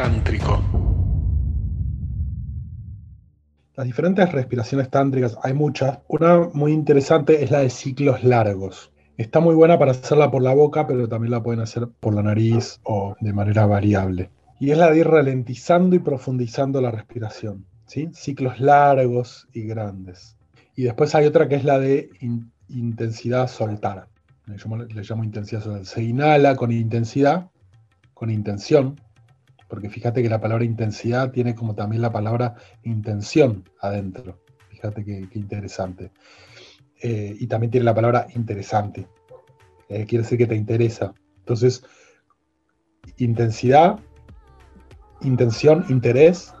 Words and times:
tántrico. 0.00 0.58
Las 3.76 3.86
diferentes 3.86 4.32
respiraciones 4.32 4.88
tántricas, 4.88 5.36
hay 5.42 5.52
muchas. 5.52 5.98
Una 6.08 6.48
muy 6.54 6.72
interesante 6.72 7.44
es 7.44 7.50
la 7.50 7.58
de 7.58 7.68
ciclos 7.68 8.24
largos. 8.24 8.92
Está 9.18 9.40
muy 9.40 9.54
buena 9.54 9.78
para 9.78 9.90
hacerla 9.90 10.30
por 10.30 10.40
la 10.40 10.54
boca, 10.54 10.86
pero 10.86 11.06
también 11.06 11.32
la 11.32 11.42
pueden 11.42 11.60
hacer 11.60 11.86
por 12.00 12.14
la 12.14 12.22
nariz 12.22 12.80
o 12.84 13.14
de 13.20 13.34
manera 13.34 13.66
variable. 13.66 14.30
Y 14.58 14.70
es 14.70 14.78
la 14.78 14.90
de 14.90 15.00
ir 15.00 15.06
ralentizando 15.06 15.94
y 15.94 15.98
profundizando 15.98 16.80
la 16.80 16.90
respiración. 16.90 17.66
¿sí? 17.84 18.08
Ciclos 18.14 18.58
largos 18.58 19.48
y 19.52 19.64
grandes. 19.64 20.34
Y 20.76 20.84
después 20.84 21.14
hay 21.14 21.26
otra 21.26 21.46
que 21.46 21.56
es 21.56 21.64
la 21.64 21.78
de 21.78 22.08
intensidad 22.70 23.48
soltar. 23.48 24.08
Le 24.46 24.56
llamo, 24.56 24.78
le 24.78 25.02
llamo 25.02 25.24
intensidad 25.24 25.62
soltar. 25.62 25.84
Se 25.84 26.02
inhala 26.02 26.56
con 26.56 26.72
intensidad, 26.72 27.50
con 28.14 28.30
intención, 28.30 28.98
porque 29.70 29.88
fíjate 29.88 30.22
que 30.22 30.28
la 30.28 30.40
palabra 30.40 30.64
intensidad 30.64 31.30
tiene 31.30 31.54
como 31.54 31.76
también 31.76 32.02
la 32.02 32.10
palabra 32.10 32.56
intención 32.82 33.64
adentro. 33.80 34.40
Fíjate 34.68 35.04
qué, 35.04 35.28
interesante. 35.34 36.10
Eh, 37.00 37.36
y 37.38 37.46
también 37.46 37.70
tiene 37.70 37.84
la 37.84 37.94
palabra 37.94 38.26
interesante. 38.34 39.06
Eh, 39.88 40.04
quiere 40.06 40.24
decir 40.24 40.38
que 40.38 40.48
te 40.48 40.56
interesa. 40.56 41.14
Entonces, 41.38 41.84
intensidad, 43.16 44.00
intención, 45.22 45.86
interés, 45.88 46.52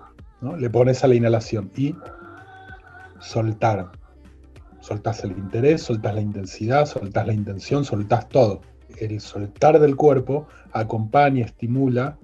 le 0.58 0.70
pones 0.70 1.02
a 1.02 1.08
la 1.08 1.16
inhalación 1.16 1.70
y 1.76 1.96
soltar. 3.18 3.90
Soltás 4.78 5.24
el 5.24 5.32
interés, 5.32 5.82
soltás 5.82 6.14
la 6.14 6.20
intensidad, 6.20 6.86
soltás 6.86 7.26
la 7.26 7.34
intención, 7.34 7.84
soltás 7.84 8.28
todo. 8.28 8.60
El 8.98 9.20
soltar 9.20 9.80
del 9.80 9.96
cuerpo 9.96 10.46
acompaña, 10.72 11.44
estimula 11.44 12.16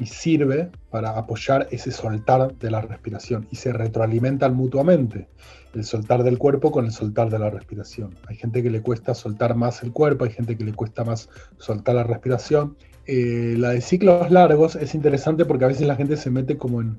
y 0.00 0.06
sirve 0.06 0.70
para 0.90 1.10
apoyar 1.10 1.68
ese 1.70 1.92
soltar 1.92 2.56
de 2.56 2.70
la 2.70 2.80
respiración 2.80 3.46
y 3.50 3.56
se 3.56 3.72
retroalimentan 3.72 4.56
mutuamente 4.56 5.28
el 5.74 5.84
soltar 5.84 6.24
del 6.24 6.38
cuerpo 6.38 6.72
con 6.72 6.86
el 6.86 6.92
soltar 6.92 7.30
de 7.30 7.38
la 7.38 7.50
respiración. 7.50 8.16
Hay 8.26 8.36
gente 8.36 8.62
que 8.62 8.70
le 8.70 8.80
cuesta 8.80 9.14
soltar 9.14 9.54
más 9.54 9.82
el 9.82 9.92
cuerpo, 9.92 10.24
hay 10.24 10.30
gente 10.30 10.56
que 10.56 10.64
le 10.64 10.72
cuesta 10.72 11.04
más 11.04 11.28
soltar 11.58 11.94
la 11.94 12.02
respiración. 12.02 12.76
Eh, 13.06 13.54
la 13.58 13.70
de 13.70 13.82
ciclos 13.82 14.30
largos 14.30 14.74
es 14.74 14.94
interesante 14.94 15.44
porque 15.44 15.66
a 15.66 15.68
veces 15.68 15.86
la 15.86 15.96
gente 15.96 16.16
se 16.16 16.30
mete 16.30 16.56
como 16.56 16.80
en 16.80 16.96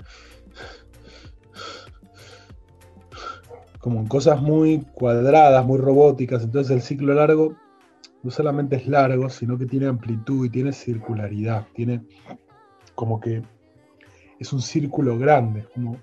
como 3.79 3.99
en 3.99 4.07
cosas 4.07 4.39
muy 4.39 4.85
cuadradas, 4.93 5.65
muy 5.65 5.79
robóticas, 5.79 6.43
entonces 6.43 6.71
el 6.71 6.83
ciclo 6.83 7.15
largo 7.15 7.57
no 8.21 8.29
solamente 8.29 8.75
es 8.75 8.87
largo, 8.87 9.29
sino 9.29 9.57
que 9.57 9.65
tiene 9.65 9.87
amplitud 9.87 10.45
y 10.45 10.49
tiene 10.49 10.71
circularidad, 10.71 11.65
tiene 11.73 12.01
como 13.01 13.19
que 13.19 13.41
es 14.39 14.53
un 14.53 14.61
círculo 14.61 15.17
grande, 15.17 15.65
como 15.73 15.97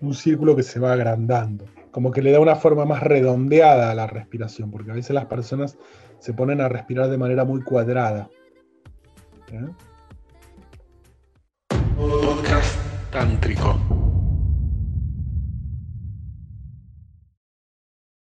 un 0.00 0.12
círculo 0.12 0.56
que 0.56 0.64
se 0.64 0.80
va 0.80 0.92
agrandando, 0.92 1.66
como 1.92 2.10
que 2.10 2.20
le 2.20 2.32
da 2.32 2.40
una 2.40 2.56
forma 2.56 2.84
más 2.84 3.00
redondeada 3.00 3.92
a 3.92 3.94
la 3.94 4.08
respiración, 4.08 4.72
porque 4.72 4.90
a 4.90 4.94
veces 4.94 5.14
las 5.14 5.26
personas 5.26 5.78
se 6.18 6.34
ponen 6.34 6.60
a 6.60 6.68
respirar 6.68 7.08
de 7.10 7.16
manera 7.16 7.44
muy 7.44 7.62
cuadrada. 7.62 8.28
¿Eh? 9.52 9.68
Podcast 11.96 12.76
tántrico. 13.12 14.11